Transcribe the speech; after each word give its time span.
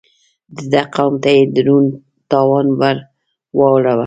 د 0.55 0.57
ده 0.71 0.81
قوم 0.95 1.13
ته 1.23 1.29
يې 1.35 1.43
دروند 1.55 1.89
تاوان 2.31 2.67
ور 2.79 2.97
واړاوه. 3.57 3.99